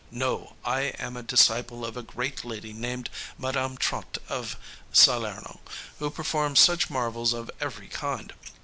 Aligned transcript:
No, 0.09 0.53
I 0.65 0.95
am 0.97 1.15
a 1.15 1.21
disciple 1.21 1.85
of 1.85 1.95
a 1.95 2.01
great 2.01 2.43
lady 2.43 2.73
named 2.73 3.07
Madame 3.37 3.77
Trotte 3.77 4.17
of 4.29 4.57
Salerno, 4.91 5.59
who 5.99 6.09
performs 6.09 6.59
such 6.59 6.89
marvels 6.89 7.33
of 7.33 7.51
every 7.59 7.87
kind. 7.87 8.33